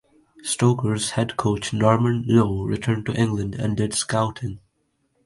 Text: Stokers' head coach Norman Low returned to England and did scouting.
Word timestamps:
Stokers' 0.41 1.11
head 1.11 1.37
coach 1.37 1.73
Norman 1.73 2.25
Low 2.25 2.63
returned 2.63 3.05
to 3.05 3.13
England 3.13 3.53
and 3.53 3.77
did 3.77 3.93
scouting. 3.93 4.57